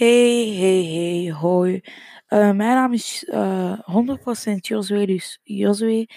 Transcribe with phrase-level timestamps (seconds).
[0.00, 1.80] Hey, hey, hey, hoi.
[2.26, 6.08] Eh, mijn naam is eh 100% Josue, dus Josue.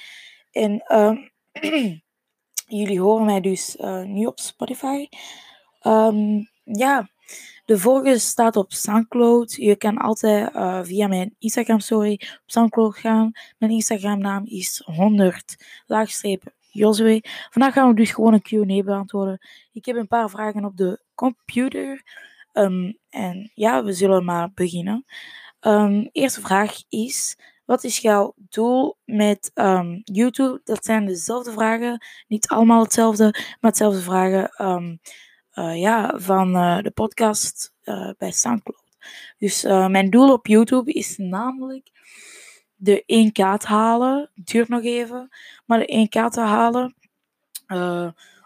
[0.51, 1.15] En ehm,
[2.79, 5.07] jullie horen mij dus eh, nu op Spotify.
[5.79, 7.09] Ehm, ja,
[7.65, 9.53] de vorige staat op Soundcloud.
[9.53, 13.31] Je kan altijd eh, via mijn Instagram story op Soundcloud gaan.
[13.57, 15.55] Mijn Instagram naam is 100
[15.85, 17.21] laagstreep Josue.
[17.49, 19.47] Vandaag gaan we dus gewoon een Q&A beantwoorden.
[19.71, 22.03] Ik heb een paar vragen op de computer.
[22.53, 25.05] Ehm, en ja, we zullen maar beginnen.
[25.59, 30.61] Ehm, eerste vraag is: wat is jouw doel met ehm, YouTube?
[30.63, 34.51] Dat zijn dezelfde vragen, niet allemaal hetzelfde, maar hetzelfde vragen
[35.53, 38.81] eh, ja, van eh, de podcast eh, bij Soundcloud.
[39.37, 41.89] Dus mijn doel op YouTube is namelijk
[42.75, 44.31] de 1K te halen.
[44.35, 45.29] Duurt nog even,
[45.65, 46.95] maar de 1K te halen.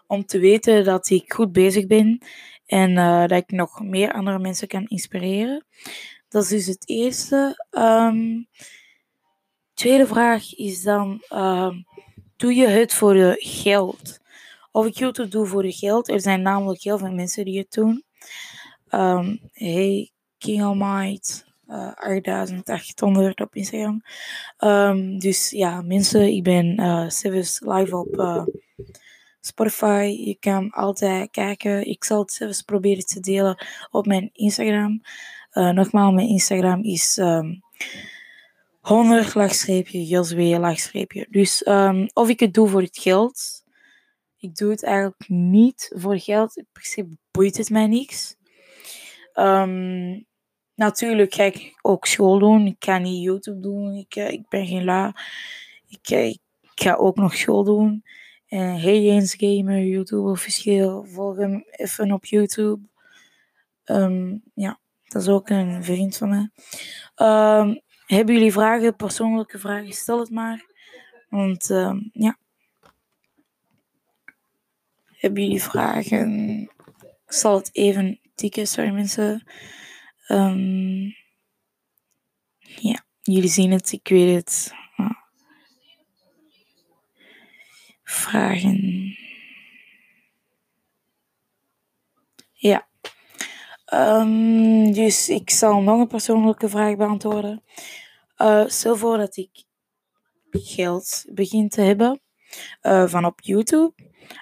[0.08, 2.22] om te weten dat ik goed bezig ben
[2.68, 5.66] en eh, dat ik nog meer andere mensen kan inspireren.
[6.30, 7.66] Dat is dus het eerste.
[7.70, 8.44] Ehm,
[9.74, 11.82] tweede vraag is dan: ehm,
[12.36, 14.20] doe je het voor de geld?
[14.72, 16.10] Of ik YouTube doe voor de geld?
[16.10, 18.04] Er zijn namelijk heel veel mensen die het doen.
[18.88, 24.02] Ehm, hey, King Almighty, eh 8800 op Instagram.
[25.20, 26.76] Dus ja, mensen, ik ben
[27.12, 28.46] zelfs live op
[29.48, 30.16] Spotify.
[30.26, 31.88] Je kan altijd kijken.
[31.88, 35.02] Ik zal het zelfs proberen te delen op mijn Instagram.
[35.54, 37.62] Uh, nogmaals, mijn Instagram is um,
[38.80, 41.28] 100 laagstreepje, Joswee laagstreepje.
[41.30, 43.64] Dus um, of ik het doe voor het geld.
[44.38, 46.58] Ik doe het eigenlijk niet voor geld.
[46.58, 48.36] In principe boeit het mij niks.
[49.34, 50.26] Um,
[50.76, 52.66] natuurlijk ga ik ook school doen.
[52.66, 53.94] Ik kan niet YouTube doen.
[53.94, 55.16] Ik, uh, ik ben geen la.
[56.10, 56.40] Uh, ik
[56.76, 58.04] ga ook nog school doen.
[58.48, 61.06] En hey Jens Gamer, YouTube officieel.
[61.06, 62.80] Volg hem even op YouTube.
[63.86, 66.50] Um, ja, dat is ook een vriend van mij.
[67.28, 69.94] Um, hebben jullie vragen, persoonlijke vragen?
[69.94, 70.66] Stel het maar.
[71.30, 72.38] Want um, ja.
[75.06, 76.62] Hebben jullie vragen?
[77.26, 79.44] Ik zal het even tikken, sorry mensen.
[82.80, 84.77] Ja, jullie zien het, ik weet het.
[88.10, 89.16] Vragen.
[92.54, 92.88] Ja.
[93.94, 97.64] Um, dus ik zal nog een persoonlijke vraag beantwoorden.
[98.38, 99.64] Uh, stel voor dat ik
[100.52, 102.22] geld begin te hebben
[102.82, 103.94] uh, van op YouTube.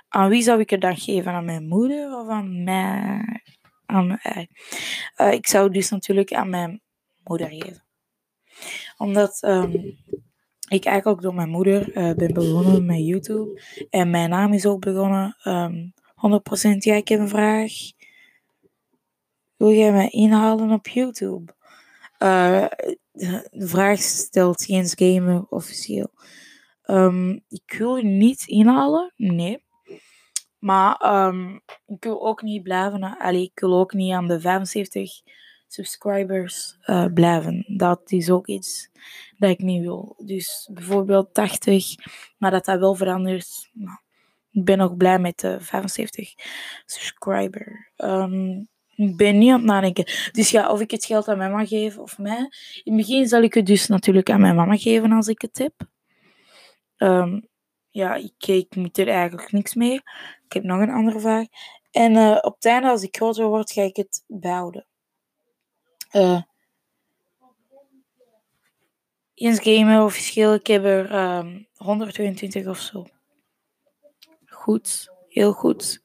[0.07, 1.31] Aan wie zou ik het dan geven?
[1.31, 3.43] Aan mijn moeder of aan mij?
[3.85, 4.49] Aan mij?
[5.17, 6.81] Uh, ik zou dus natuurlijk aan mijn
[7.23, 7.85] moeder geven.
[8.97, 9.97] Omdat um,
[10.67, 13.61] ik eigenlijk door mijn moeder uh, ben begonnen met YouTube.
[13.89, 15.37] En mijn naam is ook begonnen.
[15.43, 17.71] Um, 100% ja, ik heb een vraag.
[19.55, 21.53] Wil jij mij inhalen op YouTube?
[22.19, 22.65] Uh,
[23.51, 26.09] de vraag stelt Jens Gamer officieel.
[26.85, 29.63] Um, ik wil je niet inhalen, nee.
[30.59, 33.17] Maar um, ik wil ook niet blijven.
[33.17, 35.21] Allee, ik wil ook niet aan de 75
[35.67, 37.65] subscribers uh, blijven.
[37.67, 38.89] Dat is ook iets
[39.37, 40.15] dat ik niet wil.
[40.25, 41.95] Dus bijvoorbeeld 80,
[42.37, 43.69] maar dat dat wel verandert.
[43.73, 43.97] Nou,
[44.51, 46.33] ik ben ook blij met de 75
[46.85, 47.91] subscriber.
[47.97, 50.05] Um, ik ben niet aan het nadenken.
[50.31, 52.49] Dus ja, of ik het geld aan mijn mama geef of mij.
[52.83, 55.57] In het begin zal ik het dus natuurlijk aan mijn mama geven als ik het
[55.57, 55.73] heb.
[56.97, 57.47] Um,
[57.89, 58.15] ja,
[58.45, 59.95] ik, moet er eigenlijk niks mee.
[60.45, 61.45] Ik heb nog een andere vraag.
[61.91, 64.87] En uh, op het einde, als ik groter word, ga ik het behouden.
[69.33, 73.05] Jens Gamer officieel, ik heb er um, 122 of zo.
[74.45, 76.03] Goed, heel goed.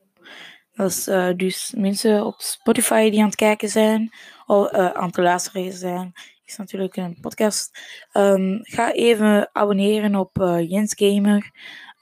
[0.73, 4.11] Dat is uh, dus mensen op Spotify die aan het kijken zijn,
[4.47, 6.13] of uh, aan het luisteren zijn.
[6.45, 7.79] Is natuurlijk een podcast.
[8.13, 10.37] Um, ga even abonneren op
[10.69, 11.51] Jens Gamer.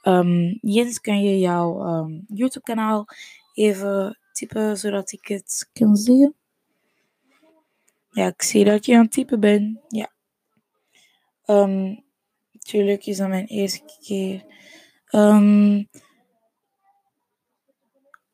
[0.03, 3.05] Um, Jens, kan je jouw YouTube-kanaal
[3.53, 6.38] even typen zodat ik het kan zien?
[8.19, 9.79] Ja, ik zie dat je aan het typen bent.
[9.87, 10.11] Ja.
[11.45, 12.05] Um,
[12.51, 14.45] natuurlijk is dat mijn eerste keer.
[15.11, 15.89] Um,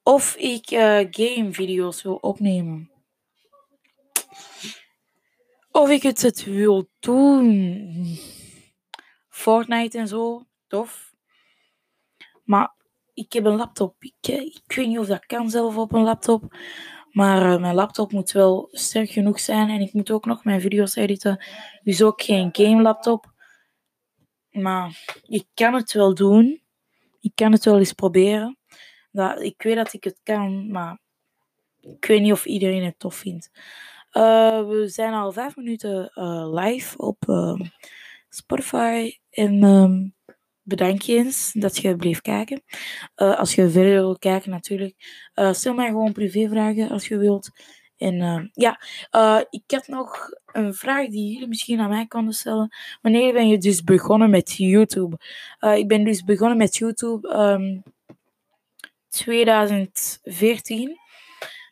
[0.04, 2.92] of ik uh, gamevideo's wil opnemen.
[5.72, 8.18] Of ik het, het wil doen.
[9.30, 11.14] Fortnite en zo, tof.
[12.44, 12.76] Maar
[13.14, 13.96] ik heb een laptop.
[14.00, 16.58] Ik, ik weet niet of dat kan zelf op een laptop.
[17.16, 19.70] Maar uh, mijn laptop moet wel sterk genoeg zijn.
[19.70, 21.46] En ik moet ook nog mijn video's editen.
[21.84, 23.32] Dus ook geen game laptop.
[24.52, 26.62] Maar ik kan het wel doen.
[27.20, 28.58] Ik kan het wel eens proberen.
[29.12, 31.00] Dat, ik weet dat ik het kan, maar
[31.82, 33.52] ik weet niet of iedereen het tof vindt.
[34.12, 37.24] Uh, we zijn al vijf minuten uh, live op
[38.30, 39.18] Spotify.
[39.30, 40.16] En um,
[40.66, 42.64] bedank je eens dat je bleef kijken.
[43.16, 44.96] als je verder wil kijken, natuurlijk.
[45.52, 47.50] stel mij gewoon privévragen als je wilt.
[47.98, 48.80] En ja,
[49.50, 52.76] ik heb nog een vraag die jullie misschien aan mij konden stellen.
[53.02, 55.18] Wanneer ben je dus begonnen met YouTube?
[55.60, 57.84] ik ben dus begonnen met YouTube um,
[59.16, 61.00] 2014.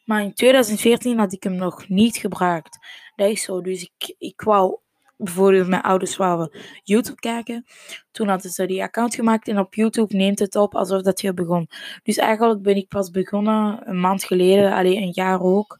[0.05, 2.77] Maar in 2014 had ik hem nog niet gebruikt.
[3.15, 3.61] Dat is zo.
[3.61, 4.79] Dus ik, ik wou
[5.17, 7.65] bijvoorbeeld mijn ouders wouden YouTube kijken.
[8.11, 11.33] Toen hadden ze die account gemaakt en op YouTube neemt het op alsof dat je
[11.33, 11.67] begon.
[12.03, 15.79] Dus eigenlijk ben ik pas begonnen een maand geleden, alleen een jaar ook.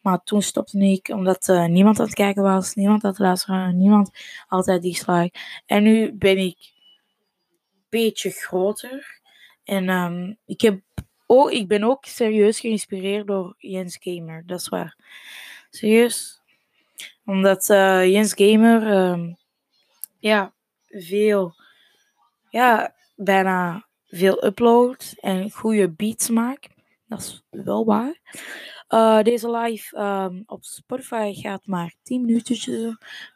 [0.00, 3.76] Maar toen stopte ik omdat uh, niemand aan het kijken was, niemand aan het luisteren,
[3.76, 4.10] niemand
[4.48, 5.38] altijd dislike.
[5.66, 6.56] En nu ben ik
[7.72, 9.20] een beetje groter.
[9.64, 10.80] En um, ik heb
[11.34, 14.42] Oh, ik ben ook serieus geïnspireerd door Jens Gamer.
[14.46, 14.96] Dat is waar.
[15.70, 16.41] Serieus.
[17.24, 19.36] Omdat uh, Jens Gamer, um,
[20.18, 20.52] ja,
[20.88, 21.54] veel,
[22.50, 26.68] ja, bijna veel upload en goede beats maakt.
[27.06, 28.20] Dat is wel waar.
[28.88, 32.70] Uh, deze live um, op Spotify gaat maar 10 minuutjes,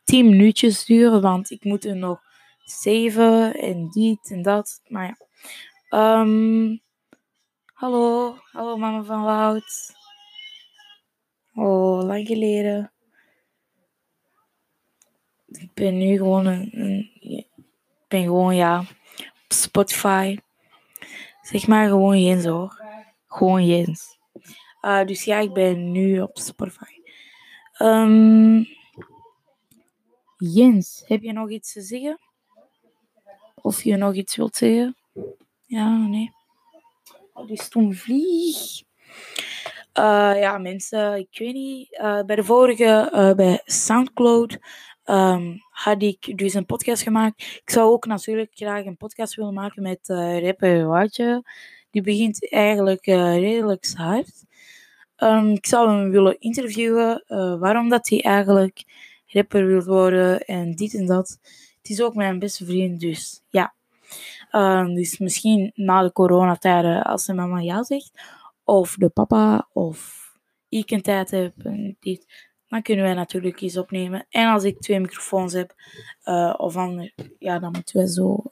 [0.05, 2.21] 10 minuutjes duren, want ik moet er nog
[2.65, 4.81] 7 en dit en dat.
[4.89, 5.17] Maar
[5.89, 6.21] ja.
[6.21, 6.85] Um,
[7.77, 9.93] Hallo, hallo mama van Wout.
[11.55, 12.93] Oh, lang geleden.
[15.47, 17.47] Ik ben nu gewoon een, ik
[18.09, 18.79] ben gewoon ja
[19.45, 20.39] op Spotify.
[21.43, 22.85] Zeg maar gewoon Jens hoor.
[23.27, 24.19] Gewoon Jens.
[24.83, 27.01] Uh, dus ja, ik ben nu op Spotify.
[27.79, 28.67] Um,
[30.37, 32.19] Jens, heb je nog iets te zeggen?
[33.55, 34.97] Of je nog iets wilt zeggen?
[35.67, 36.33] Ja, nee.
[37.33, 38.83] Oh, die stom vlieg.
[39.99, 41.93] Uh, ja, mensen, ik weet niet.
[41.93, 44.59] Uh, bij de vorige, uh, bij Soundcloud,
[45.71, 47.43] had ik dus een podcast gemaakt.
[47.43, 49.99] Ik zou ook natuurlijk graag een podcast willen maken met
[50.43, 51.45] rapper Watje.
[51.91, 54.45] Die begint eigenlijk redelijk hard.
[55.19, 57.25] Um, ik zou hem willen interviewen,
[57.59, 58.85] waarom dat hij eigenlijk
[59.27, 61.39] rapper wil worden en dit en dat.
[61.79, 63.75] Het is ook mijn beste vriend, dus ja.
[64.53, 68.11] Um, dus misschien na de coronatijden, als de mama ja zegt,
[68.65, 70.31] of de papa, of
[70.69, 72.27] ik een tijd heb, en dit,
[72.69, 74.27] dan kunnen wij natuurlijk iets opnemen.
[74.31, 75.75] En als ik twee microfoons heb,
[76.25, 78.43] uh, of ander, ja, dan moeten wij zo.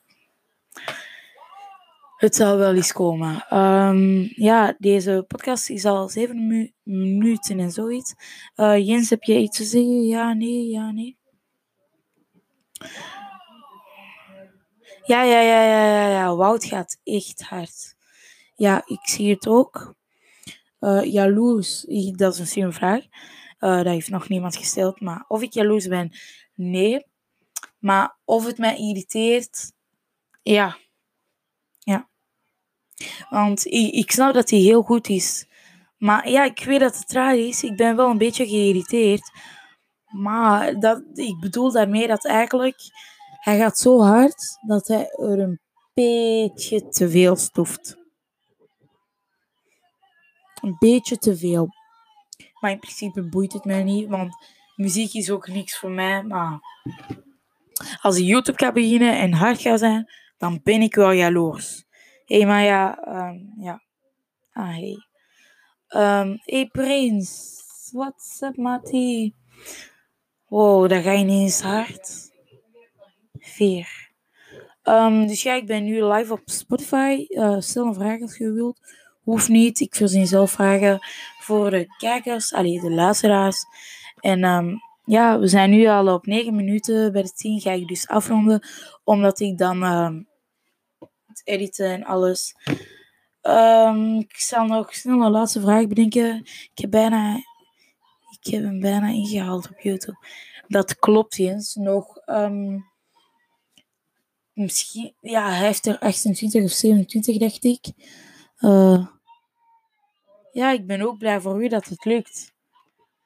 [2.17, 3.59] Het zal wel eens komen.
[3.59, 8.15] Um, ja, deze podcast is al zeven minuten en zoiets.
[8.57, 10.03] Uh, Jens, heb je iets te zeggen?
[10.03, 11.17] Ja, nee, ja, nee.
[15.03, 16.37] Ja, ja, ja, ja, ja, ja.
[16.37, 17.97] Wout gaat echt hard.
[18.57, 19.95] Ja, ik zie het ook.
[20.81, 23.05] Uh, jaloers, dat is een vraag.
[23.65, 25.01] Uh, dat heeft nog niemand gesteld.
[25.01, 26.13] Maar of ik jaloers ben,
[26.55, 27.07] nee.
[27.79, 29.73] Maar of het mij irriteert,
[30.43, 30.77] ja.
[31.79, 32.09] Ja.
[33.31, 35.47] Want ik, ik snap dat hij heel goed is.
[35.99, 37.63] Maar ja, ik weet dat het raar is.
[37.63, 39.31] Ik ben wel een beetje geïrriteerd.
[40.07, 42.77] Maar dat, ik bedoel daarmee dat eigenlijk
[43.41, 45.61] hij gaat zo hard dat hij er een
[45.95, 47.97] beetje te veel stoeft.
[50.63, 51.69] Een beetje te veel.
[52.65, 54.37] Maar in principe boeit het mij niet, want
[54.77, 56.23] muziek is ook niks voor mij.
[56.23, 56.61] Maar
[58.01, 61.85] als ik YouTube gaat beginnen en hard gaat zijn, dan ben ik wel jaloers.
[62.25, 63.83] Hé, hey, maar ja, um, ja.
[64.53, 64.97] Ah, hey.
[65.89, 67.59] Um, hey, Prins.
[67.93, 69.33] What's up, Matty?
[70.47, 72.31] Wow, dat ga je niet eens hard.
[73.39, 74.11] 4.
[74.83, 77.27] Um, dus ja, ik ben nu live op Spotify.
[77.29, 78.81] Uh, stel een vraag als je wilt.
[79.25, 79.81] Hoeft niet.
[79.81, 80.99] Ik verzin zelf vragen
[81.41, 83.65] voor de kijkers, alleen de luisteraars.
[84.21, 87.13] En um, ja, we zijn nu al op 9 minuten.
[87.13, 88.67] Bij de 10 ga ik dus afronden,
[89.05, 90.29] omdat ik dan um,
[91.27, 92.55] het editen en alles.
[94.19, 96.37] ik zal nog snel een laatste vraag bedenken.
[96.45, 97.37] Ik heb bijna,
[98.41, 100.27] ik heb hem bijna ingehaald op YouTube.
[100.69, 101.75] Dat klopt, Jens.
[101.75, 102.19] Nog
[104.53, 107.93] misschien, ja, hij heeft er 28 of 27, dacht ik.
[108.59, 109.07] Uh,
[110.55, 112.53] ja, ik ben ook blij voor u dat het lukt.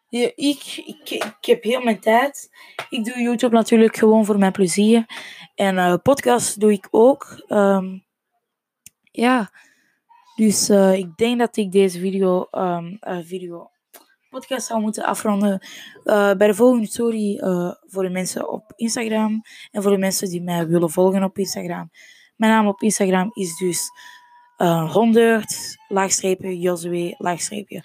[0.08, 2.50] Ja, ik, ik, ik heb heel mijn tijd.
[2.90, 5.04] Ik doe YouTube natuurlijk gewoon voor mijn plezier.
[5.54, 7.44] En uh, podcast doe ik ook.
[7.48, 8.04] Um,
[9.02, 9.50] ja,
[10.36, 13.70] dus uh, ik denk dat ik deze video, um, uh, video
[14.30, 15.66] podcast zou moeten afronden.
[16.04, 17.38] Bij de volgende story
[17.86, 21.90] voor de mensen op Instagram en voor de mensen die mij willen volgen op Instagram.
[22.36, 23.90] Mijn naam op Instagram is dus
[24.58, 27.82] uh, 100 laagstreepje Josue laagstreepje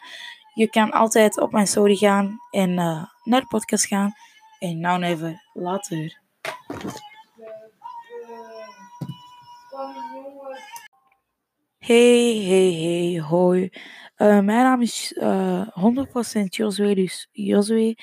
[0.53, 4.13] je kan altijd op mijn story gaan en uh, naar de podcast gaan.
[4.59, 6.21] En nou even later.
[11.77, 13.69] Hey, hey, hey, hoi.
[14.17, 15.67] Uh, mijn naam is uh,
[16.39, 17.97] 100% Josue, dus Josue.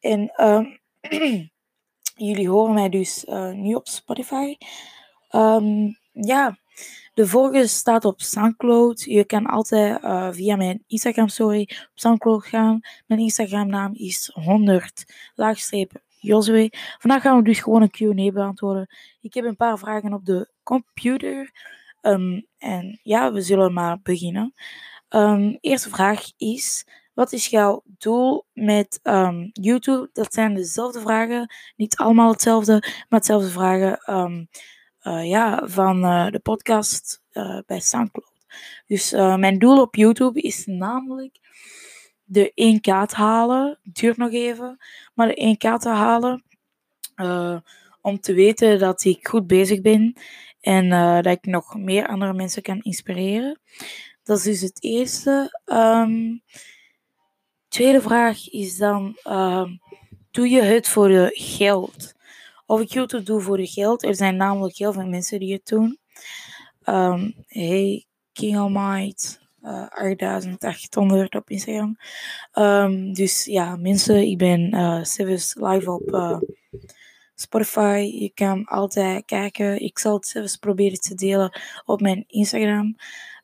[0.00, 0.80] En um,
[2.28, 4.56] jullie horen mij dus uh, nu op Spotify.
[5.30, 6.58] Um, ja,
[7.16, 9.02] de vorige staat op Soundcloud.
[9.02, 12.80] Je kan altijd uh, via mijn Instagram story op Soundcloud gaan.
[13.06, 15.04] Mijn Instagram naam is 100
[15.34, 16.70] laagstreep Josue.
[16.98, 18.94] Vandaag gaan we dus gewoon een Q&A beantwoorden.
[19.20, 21.50] Ik heb een paar vragen op de computer.
[22.02, 24.54] Um, en ja, we zullen maar beginnen.
[25.08, 30.10] Um, eerste vraag is: wat is jouw doel met um, YouTube?
[30.12, 33.98] Dat zijn dezelfde vragen, niet allemaal hetzelfde, maar hetzelfde vragen
[35.06, 38.32] ja, van uh, de podcast uh, bij Soundcloud.
[38.86, 41.38] Dus mijn doel op YouTube is namelijk
[42.24, 43.78] de 1K te halen.
[43.82, 44.78] Duurt nog even,
[45.14, 46.44] maar de 1K te halen.
[48.00, 50.16] om te weten dat ik goed bezig ben
[50.60, 50.88] en
[51.22, 53.60] dat ik nog meer andere mensen kan inspireren.
[54.22, 55.60] Dat is dus het eerste.
[55.66, 56.42] Um,
[57.68, 59.16] tweede vraag is dan:
[60.30, 62.15] doe je het voor de geld?
[62.66, 64.04] Of ik YouTube doe voor de geld?
[64.04, 65.98] Er zijn namelijk heel veel mensen die het doen.
[66.84, 69.36] Um, hey, King Almighty.
[69.62, 71.96] Uh, 8800 op Instagram.
[72.52, 75.00] Um, dus ja, mensen, ik ben uh,
[75.54, 76.38] live op uh,
[77.34, 78.10] Spotify.
[78.18, 79.82] Je kan altijd kijken.
[79.82, 82.96] Ik zal het zelfs proberen te delen op mijn Instagram.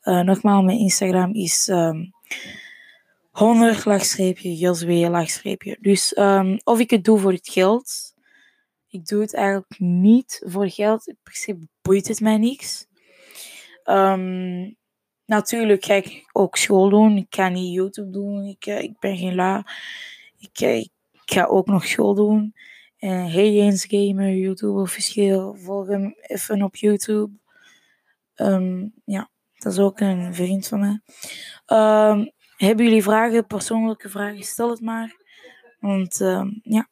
[0.04, 2.12] Uh, nogmaals, mijn Instagram is um,
[3.30, 5.76] 100 laagstreepje, Joswee laagstreepje.
[5.80, 6.14] Dus
[6.64, 8.11] of ik het doe voor het geld.
[8.92, 11.06] Ik doe het eigenlijk niet voor geld.
[11.06, 12.86] In principe boeit het mij niks.
[13.84, 14.76] Um,
[15.24, 17.16] natuurlijk ga ik ook school doen.
[17.16, 18.44] Ik kan niet YouTube doen.
[18.44, 19.66] Ik, uh, ik ben geen la.
[20.38, 20.90] Ik, uh, ik,
[21.24, 22.54] ga ook nog school doen.
[22.98, 25.54] En hey eens gamer, YouTube officieel.
[25.54, 27.30] Volg hem even op YouTube.
[28.36, 29.30] Um, ja.
[29.56, 31.00] Dat is ook een vriend van mij.
[31.78, 34.42] Um, hebben jullie vragen, persoonlijke vragen?
[34.42, 35.16] Stel het maar.
[35.80, 36.18] Want
[36.62, 36.88] ja.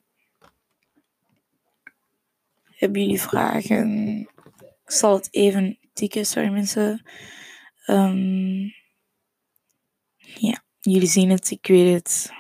[2.80, 4.18] Hebben jullie vragen?
[4.84, 7.10] Ik zal het even tikken, sorry mensen.
[7.87, 8.72] Um,
[10.16, 12.32] ja, jullie zien het, ik weet het.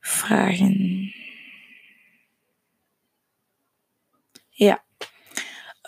[0.00, 1.12] Vragen.
[4.48, 4.84] Ja.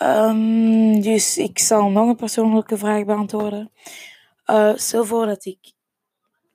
[0.03, 3.73] Um, dus ik zal nog een persoonlijke vraag beantwoorden.
[4.47, 5.73] Uh, stel voor dat ik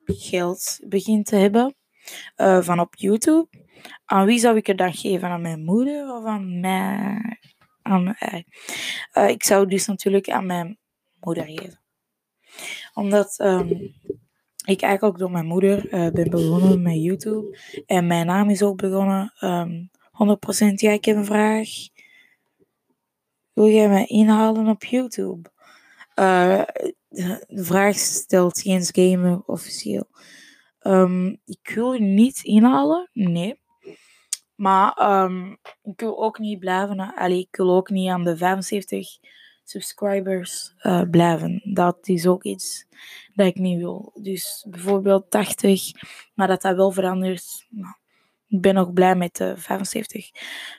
[0.06, 1.76] geld begin te hebben
[2.36, 3.48] uh, van op YouTube.
[4.04, 5.28] Aan wie zou ik het dan geven?
[5.28, 7.38] Aan mijn moeder of aan mij?
[7.82, 8.46] Aan mij?
[9.14, 10.78] Uh, ik zou dus natuurlijk aan mijn
[11.20, 11.80] moeder geven.
[12.94, 13.94] Omdat um,
[14.64, 17.58] ik eigenlijk door mijn moeder ben begonnen met YouTube.
[17.86, 19.32] En mijn naam is ook begonnen.
[19.40, 21.68] Um, 100% ja, ik heb een vraag.
[23.52, 25.50] Wil jij mij inhalen op YouTube?
[27.48, 30.08] De vraag stelt Jens Gamer officieel.
[30.86, 33.60] Um, ik wil niet inhalen, nee.
[34.54, 37.14] Maar um, ik wil ook niet blijven.
[37.14, 39.08] Allee, ik wil ook niet aan de 75
[39.64, 41.60] subscribers uh, blijven.
[41.74, 42.86] Dat is ook iets
[43.34, 44.12] dat ik niet wil.
[44.14, 45.90] Dus bijvoorbeeld 80,
[46.34, 47.66] maar dat dat wel verandert.
[47.70, 47.94] Nou,
[48.48, 50.30] ik ben nog blij met de 75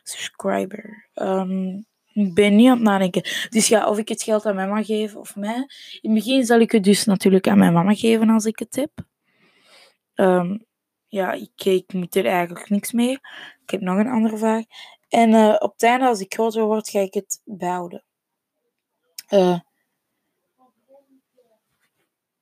[0.03, 1.09] subscriber.
[1.15, 3.21] Um, ik ben niet aan het nadenken.
[3.49, 5.67] Dus ja, of ik het geld aan mijn mama geef of mij.
[6.01, 8.75] In het begin zal ik het dus natuurlijk aan mijn mama geven als ik het
[8.75, 8.91] heb.
[10.19, 10.65] Um,
[11.07, 13.11] ja, ik, ik moet er eigenlijk niks mee.
[13.63, 14.63] Ik heb nog een andere vraag.
[15.09, 18.03] En uh, op het einde, als ik groter word, ga ik het behouden.
[19.29, 19.59] Uh,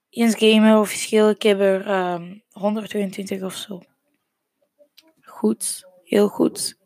[0.10, 3.82] Jens Gamer officieel, ik heb er um, 122 of zo.
[5.22, 6.78] Goed, heel goed.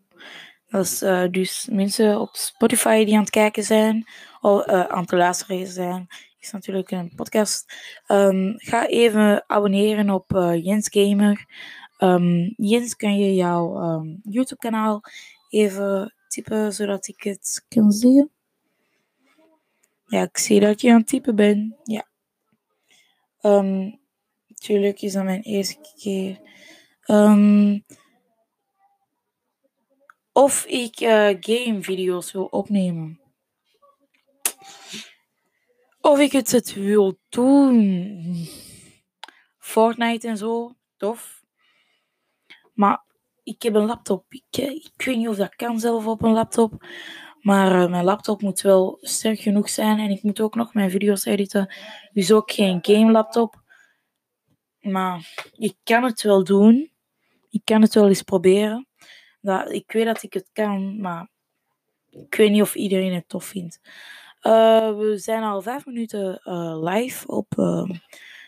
[0.67, 4.07] Dat is uh, dus mensen op Spotify die aan het kijken zijn,
[4.41, 6.07] of aan het luisteren zijn.
[6.39, 7.73] Is natuurlijk een podcast.
[8.07, 11.45] Um, ga even abonneren op uh, Jens Gamer.
[11.97, 15.01] Um, Jens, kan je jouw um, YouTube-kanaal
[15.49, 18.29] even typen zodat ik het kan zien?
[20.05, 21.75] Ja, ik zie dat je aan het typen bent.
[21.83, 22.07] Ja.
[24.47, 26.39] Natuurlijk is dat mijn eerste keer.
[30.31, 33.19] Of ik uh, gamevideo's wil opnemen.
[36.09, 38.47] Of ik het, wil doen.
[39.57, 41.43] Fortnite en zo, tof.
[42.73, 43.03] Maar
[43.43, 44.25] ik heb een laptop.
[44.29, 46.85] Ik, eh, weet niet of dat kan zelf op een laptop.
[47.39, 49.99] Maar uh, mijn laptop moet wel sterk genoeg zijn.
[49.99, 51.73] En ik moet ook nog mijn video's editen.
[52.13, 53.61] Dus ook geen game laptop.
[54.79, 56.91] Maar ik kan het wel doen.
[57.49, 58.87] Ik kan het wel eens proberen.
[59.41, 61.29] Dat, ik weet dat ik het kan, maar
[62.09, 63.79] ik weet niet of iedereen het tof vindt.
[64.41, 67.89] Uh, we zijn al vijf minuten uh, live op uh,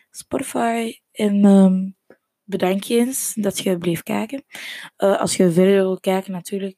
[0.10, 1.00] Spotify.
[1.12, 1.95] En um,
[2.43, 4.43] bedank je eens dat je bleef kijken.
[4.95, 6.77] als je verder wil kijken, natuurlijk.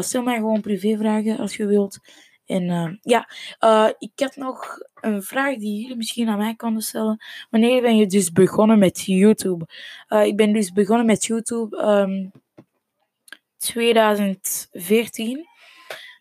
[0.00, 1.98] stel mij gewoon privévragen als je wilt.
[2.46, 3.28] En ja,
[3.98, 7.24] ik had nog een vraag die jullie misschien aan mij konden stellen.
[7.50, 9.66] Wanneer ben je dus begonnen met YouTube?
[10.24, 12.32] ik ben dus begonnen met YouTube um,
[13.56, 15.46] 2014.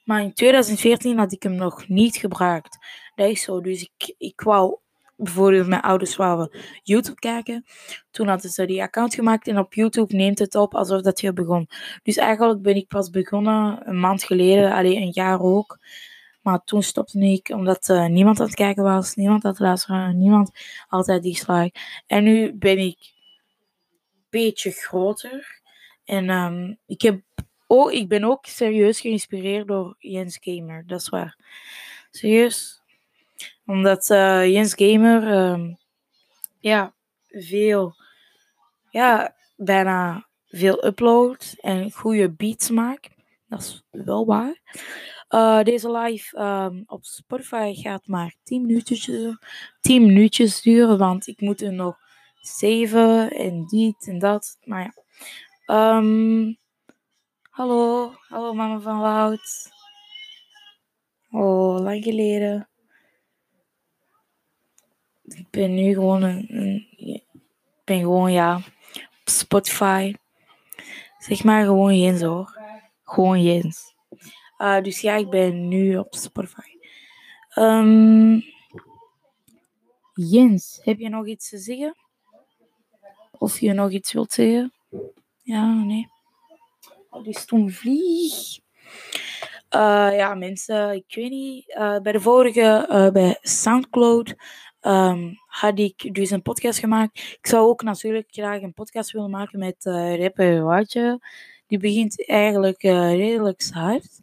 [0.07, 2.77] Maar in 2014 had ik hem nog niet gebruikt.
[3.15, 3.61] Dat is zo.
[3.61, 4.77] Dus ik, ik wou
[5.15, 7.65] bijvoorbeeld mijn ouders wouden YouTube kijken.
[8.11, 11.33] Toen hadden ze die account gemaakt en op YouTube neemt het op alsof dat je
[11.33, 11.69] begon.
[12.03, 15.79] Dus eigenlijk ben ik pas begonnen een maand geleden, alleen een jaar ook.
[16.41, 20.17] Maar toen stopte ik omdat uh, niemand aan het kijken was, niemand aan het luisteren,
[20.17, 20.51] niemand
[20.87, 21.79] altijd dislike.
[22.05, 22.97] En nu ben ik
[24.13, 25.61] een beetje groter.
[26.05, 27.21] En um, ik heb
[27.67, 30.83] Oh, ik ben ook serieus geïnspireerd door Jens Gamer.
[30.87, 31.37] Dat is waar.
[32.11, 32.81] Serieus.
[33.65, 35.77] Omdat uh, Jens Gamer, um,
[36.59, 36.93] ja,
[37.29, 37.95] veel,
[38.89, 43.09] ja, bijna veel upload en goede beats maakt.
[43.47, 44.61] Dat is wel waar.
[45.29, 49.39] Uh, deze live um, op Spotify gaat maar 10 minuutjes, duren,
[49.81, 51.97] 10 minuutjes duren, want ik moet er nog
[52.41, 54.57] 7 en dit en dat.
[54.63, 54.93] Maar
[55.65, 55.97] ja.
[55.97, 56.57] Um,
[57.57, 59.71] Hallo, hallo mama van Wout.
[61.31, 62.69] Oh, lang geleden.
[65.23, 67.23] Ik ben nu gewoon een, ik
[67.83, 68.55] ben gewoon ja,
[68.95, 70.15] op Spotify.
[71.17, 72.59] Zeg maar gewoon Jens hoor.
[73.03, 73.95] Gewoon Jens.
[74.57, 76.77] Uh, dus ja, ik ben nu op Spotify.
[77.55, 78.43] Um,
[80.13, 81.95] Jens, heb je nog iets te zeggen?
[83.31, 84.73] Of je nog iets wilt zeggen?
[85.41, 86.15] Ja, nee.
[87.23, 88.59] Die toen vlieg.
[89.75, 91.75] Uh, ja, mensen, ik weet niet.
[91.77, 94.35] Uh, bij de vorige, uh, bij Soundcloud,
[94.81, 97.17] um, had ik dus een podcast gemaakt.
[97.17, 99.75] Ik zou ook natuurlijk graag een podcast willen maken met
[100.19, 101.19] rapper Watje.
[101.67, 104.21] Die begint eigenlijk redelijk hard.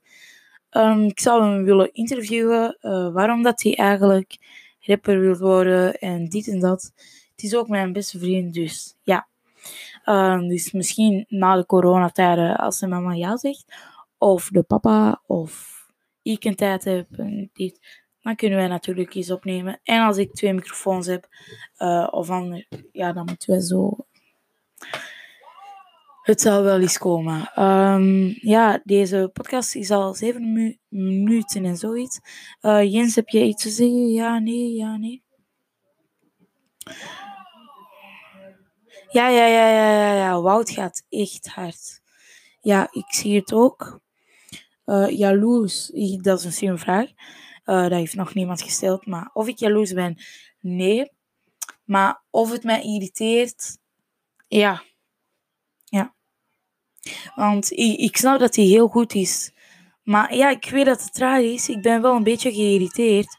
[0.71, 2.79] Um, ik zou hem willen interviewen.
[3.13, 4.37] waarom dat hij eigenlijk
[4.81, 6.93] rapper wil worden en dit en dat.
[7.31, 9.29] Het is ook mijn beste vriend, dus ja.
[10.05, 13.65] Um, dus misschien na de coronatijden, als de mama ja zegt,
[14.19, 15.83] of de papa, of
[16.23, 17.07] ik een tijd heb,
[17.53, 19.81] dit, dan kunnen wij natuurlijk iets opnemen.
[19.83, 21.29] En als ik twee microfoons heb,
[21.79, 24.07] uh, of ander, ja, dan moeten wij zo.
[26.23, 27.63] Het zal wel eens komen.
[27.63, 32.21] Um, ja, deze podcast is al zeven minuten en zoiets.
[32.63, 34.09] Uh, Jens, heb je iets te zeggen?
[34.09, 35.23] Ja, nee, ja, nee.
[39.15, 40.41] Ja, ja, ja, ja, ja, ja.
[40.41, 42.01] Wout gaat echt hard.
[42.61, 44.01] Ja, ik zie het ook.
[44.87, 47.09] Uh, jaloers, dat is een slimme vraag.
[47.65, 49.07] Uh, dat heeft nog niemand gesteld.
[49.07, 50.17] Maar of ik jaloers ben,
[50.61, 51.13] nee.
[51.85, 53.79] Maar of het mij irriteert,
[54.49, 54.83] ja.
[55.85, 56.15] Ja.
[57.35, 59.53] Want ik, ik snap dat hij heel goed is.
[60.03, 61.69] Maar ja, ik weet dat het raar is.
[61.69, 63.37] Ik ben wel een beetje geïrriteerd.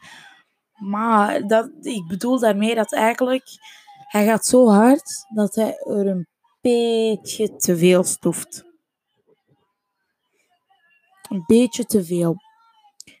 [0.72, 3.44] Maar dat, ik bedoel daarmee dat eigenlijk
[4.06, 6.26] hij gaat zo hard dat hij er een
[6.60, 8.64] beetje te veel stoeft.
[11.28, 12.36] Een beetje te veel.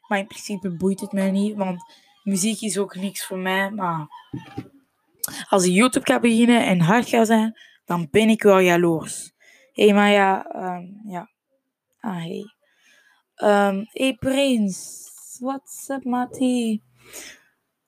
[0.08, 1.82] Maar in principe boeit het mij niet, want
[2.22, 3.70] muziek is ook niks voor mij.
[3.70, 4.06] Maar
[5.48, 9.32] als ik YouTube gaat beginnen en hard gaat zijn, dan ben ik wel jaloers.
[9.72, 11.30] Hé, hey, maar ja, um, ja.
[12.00, 12.44] Ah, hey.
[13.36, 15.04] Um, hey, Prins.
[15.40, 16.80] What's up, Matty?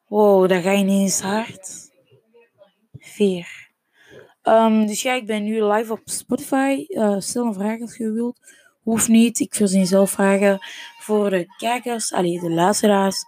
[0.07, 1.88] Wow, dat ga je ineens hard.
[3.09, 3.69] 4.
[4.43, 6.85] Um, dus ja, ik ben nu live op Spotify.
[6.89, 8.39] Uh, stel een vraag als je wilt.
[8.83, 9.41] Hoeft niet.
[9.41, 10.59] Ik verzin zelf vragen
[10.99, 13.25] voor de kijkers, alleen de luisteraars.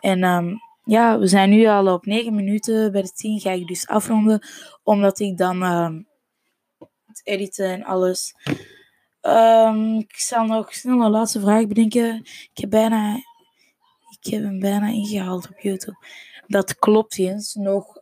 [0.00, 2.92] En um, ja, we zijn nu al op 9 minuten.
[2.92, 4.46] Bij de 10 ga ik dus afronden,
[4.82, 6.08] omdat ik dan um,
[7.06, 8.34] het editen en alles.
[9.98, 12.16] ik zal nog snel een laatste vraag bedenken.
[12.24, 13.16] Ik heb bijna,
[14.20, 16.06] ik heb hem bijna ingehaald op YouTube.
[16.46, 17.54] Dat klopt, Jens.
[17.54, 17.96] Nog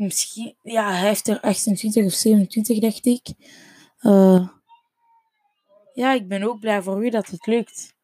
[0.00, 3.28] misschien, ja, hij heeft er 28 of 27, dacht ik.
[4.00, 4.48] Uh,
[5.94, 7.94] ja, ik ben ook blij voor u dat het lukt.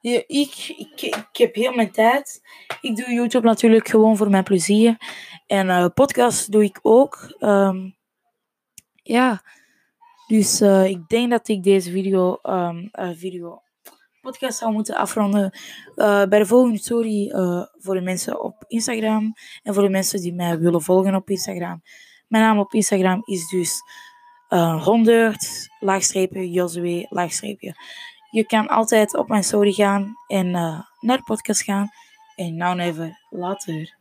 [0.00, 2.42] Ja, ik, ik, ik heb heel mijn tijd.
[2.80, 4.96] Ik doe YouTube natuurlijk gewoon voor mijn plezier.
[5.46, 7.36] En uh, podcast doe ik ook.
[7.40, 7.96] Um,
[9.02, 9.42] ja,
[10.26, 13.63] dus uh, ik denk dat ik deze video, um, video
[14.24, 15.58] podcast zou moeten afronden.
[15.94, 19.34] Eh, bij de volgende story uh, voor de mensen op Instagram.
[19.62, 21.82] En voor de mensen die mij willen volgen op Instagram.
[22.28, 23.82] Mijn naam op Instagram is dus
[24.48, 27.74] uh, 100 laagstreepje Josue laagstreepje.
[28.30, 30.50] Je kan altijd op mijn story gaan en
[31.00, 31.88] naar de podcast gaan.
[32.36, 33.96] En nou even later.